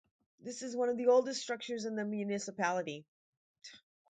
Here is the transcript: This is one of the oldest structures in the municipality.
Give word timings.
This 0.39 0.63
is 0.63 0.75
one 0.75 0.89
of 0.89 0.97
the 0.97 1.09
oldest 1.09 1.43
structures 1.43 1.85
in 1.85 1.95
the 1.95 2.03
municipality. 2.03 3.05